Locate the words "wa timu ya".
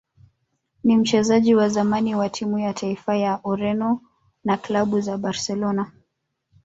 2.15-2.73